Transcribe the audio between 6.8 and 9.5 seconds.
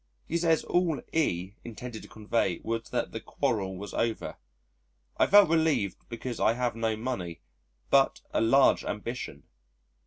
money, but a large ambition.